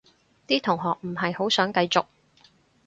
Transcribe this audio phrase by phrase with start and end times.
[0.47, 2.07] 啲同學唔係好想繼續